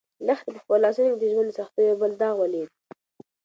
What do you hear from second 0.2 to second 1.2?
لښتې په خپلو لاسو کې